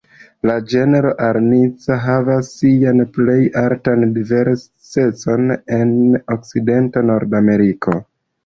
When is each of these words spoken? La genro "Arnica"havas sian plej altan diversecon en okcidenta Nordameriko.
La 0.49 0.53
genro 0.69 1.09
"Arnica"havas 1.25 2.49
sian 2.61 3.03
plej 3.19 3.37
altan 3.61 4.07
diversecon 4.17 5.55
en 5.79 5.95
okcidenta 6.39 7.09
Nordameriko. 7.13 7.97